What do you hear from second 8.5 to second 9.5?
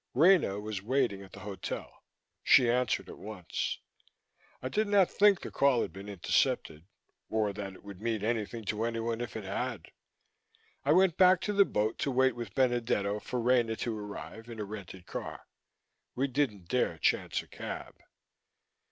to anyone if it